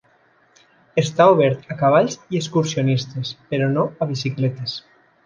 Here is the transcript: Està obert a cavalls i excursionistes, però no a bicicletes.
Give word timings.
Està 1.01 1.27
obert 1.33 1.69
a 1.75 1.77
cavalls 1.81 2.17
i 2.37 2.39
excursionistes, 2.39 3.35
però 3.53 3.69
no 3.75 3.85
a 3.99 4.09
bicicletes. 4.15 4.75